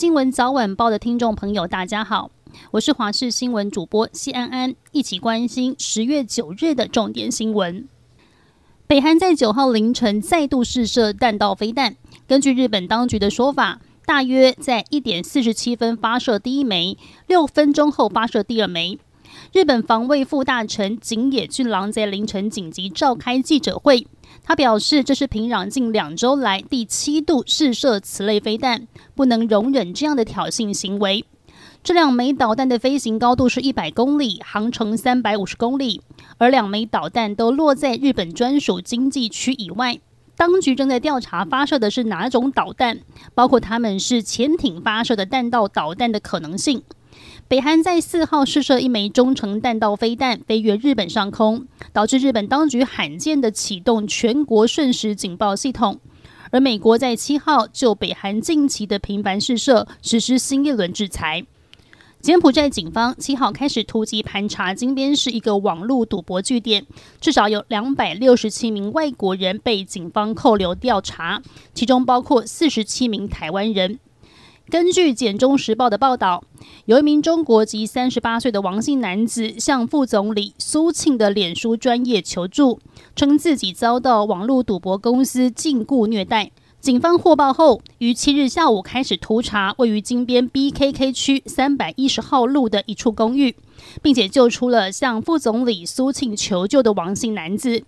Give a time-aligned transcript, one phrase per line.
[0.00, 2.30] 新闻早晚报的听众朋友，大家好，
[2.70, 7.86] 我是华视新闻主播谢安安，一起关心十月九日的重点新闻。
[8.86, 11.96] 北韩在九号凌晨再度试射弹道飞弹，
[12.26, 16.96] 根据日本当局的说法，大约在一点四十七分发射第一枚，
[17.26, 18.98] 六分钟后发射第二枚。
[19.52, 24.06] 日本防卫副大臣井野俊郎在凌晨紧急召开记者会。
[24.44, 28.86] 他表示，这是平壤近两周来第七度试射此类飞弹，
[29.16, 31.24] 不能容忍这样的挑衅行为。
[31.82, 36.00] 这两枚导弹的飞行高度是一百公里，航程三百五十公里，
[36.38, 39.98] 而两枚导弹都落在日本专属经济区以外。
[40.36, 43.00] 当局正在调查发射的是哪种导弹，
[43.34, 46.84] 包括他们是潜艇发射的弹道导弹的可能性。
[47.50, 55.98] 北韩在四号试射一枚中程弹道飞弹飞越日本上空，导致日本当局罕见的启动全国瞬时警报系统。
[56.52, 61.44] 而美国在七号就北韩近期的频繁试射实施新一轮制裁。
[62.20, 66.86] 柬埔寨警方七号开始突击盘查金边市一个网络赌博据点，
[67.20, 71.42] 至少有两百六十七名外国人被警方扣留调查，
[71.74, 73.98] 其中包括四十七名台湾人。
[74.70, 76.44] 根据《简中时报》的报道，
[76.84, 82.78] 有一名中国籍三十八岁的王姓男子向副总理苏庆的脸书专业求助，
[83.16, 86.52] 称自己遭到网络赌博公司禁锢虐待。
[86.78, 93.56] 警方获报后，于七日下午开始突查位于金边 BKK 区三百一十号路的一处公寓，
[94.00, 97.82] 并且救出了向副总理苏庆求救的王姓男子。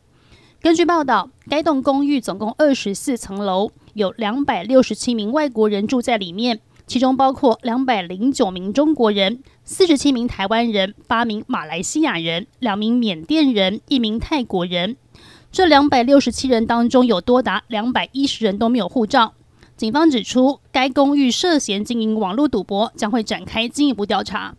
[0.60, 6.58] 根据报道，该栋公寓总共二十四层楼，有两百六十七名外国人住在里面。
[6.86, 14.96] 其中包括两百零九名中国人、四十七名台湾人、八名马来西亚人、两名缅甸人、一名泰国人。
[15.50, 19.34] 这两百六十七人当中，有多达两百一十人都没有护照。
[19.76, 24.54] 警方指出，该公寓涉嫌经营网络赌博，将会展开进一步调查。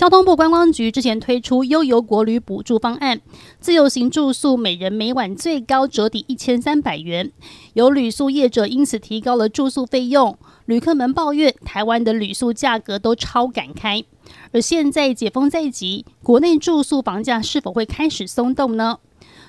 [0.00, 3.20] 交通部观光局之前推出悠游国旅补助方案，
[3.60, 7.30] 自由行住宿每人每晚最高折抵一千三百元，
[7.74, 10.38] 有旅宿业者因此提高了住宿费用。
[10.64, 14.02] 旅客们抱怨台湾的旅宿价格都超敢开，
[14.52, 19.00] 而现在解封在即，国内住宿房价是否会开始松动呢？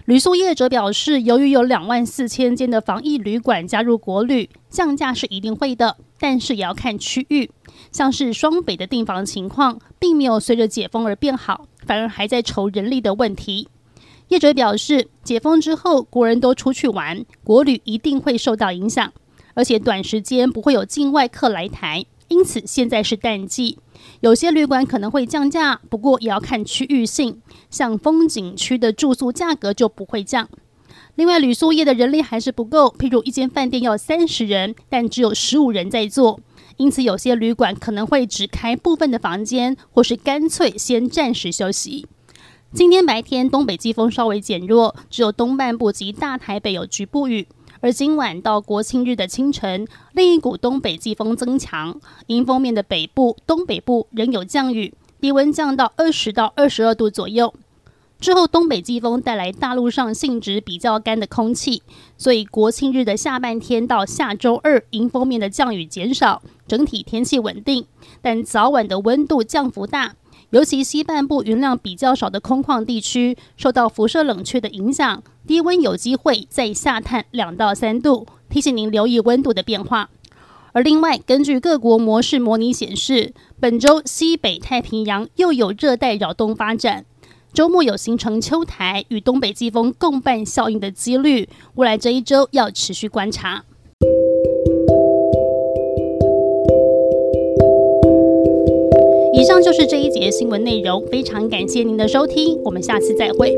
[0.03, 7.49] 旅宿业者表示，由于有两万四千间的防疫旅馆加入国旅，降价是一定会的，但是也要看区域。
[7.91, 13.67] 像是双北的订房情况，并没有随着解封而变好，反而还在愁人力的问题。
[14.27, 19.11] 业者表示，解封之后，国人都出去玩，国旅一定会受到影响，
[19.55, 23.77] 而且短时间不会有境外客来台，因此现在是淡季。
[24.21, 27.41] 有些旅馆可能会降价，不过也要看区域性。
[27.69, 30.47] 像风景区的住宿价格就不会降。
[31.15, 36.39] 另外，旅宿业的人力还是不够，譬如一间饭店要三十人，但只有十五人在做，
[36.81, 42.07] 因此有些旅馆可能会只开部分的房间，或是干脆先暂时休息。
[42.73, 47.47] 今天白天东北季风稍微减弱，只有东半部及大台北有局部雨。
[47.81, 57.53] 而今晚到国庆日的清晨，另一股东北季风增强，迎风面的北部、东北部仍有降雨，低温降到二十到二十二度左右。
[58.21, 61.81] 之后，东北季风带来大陆上性质比较干的空气，
[62.19, 67.87] 所以国庆日的下半天到下周二，迎风面的降雨减少，整体天气稳定，
[68.21, 70.13] 但早晚的温度降幅大。
[70.51, 80.11] 尤其西半部云量比较少的空旷地区，受到辐射冷却的影响，低温有机会再下探两到三度，提醒您留意温度的变化。
[80.73, 87.05] 而另外，根据各国模式模拟显示，本周西北太平洋又有热带扰动发展，
[87.53, 93.65] 周末有形成秋台与东北季风共伴效应的几率，未来这一周要持续观察。
[99.33, 103.53] 以上就是这一节新闻内容，非常感谢您的收听，我们下次再会。